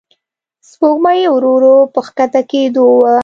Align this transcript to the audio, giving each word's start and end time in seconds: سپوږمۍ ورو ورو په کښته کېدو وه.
سپوږمۍ 0.69 1.21
ورو 1.29 1.51
ورو 1.55 1.75
په 1.93 1.99
کښته 2.07 2.41
کېدو 2.51 2.85
وه. 2.99 3.15